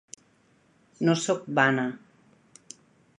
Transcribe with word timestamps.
No 1.09 1.13
sóc 1.25 1.45
vana. 1.59 1.85